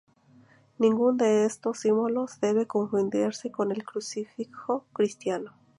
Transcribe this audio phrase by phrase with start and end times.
[0.79, 5.53] Ninguno de estos símbolos debe confundirse con el crucifijo cristiano.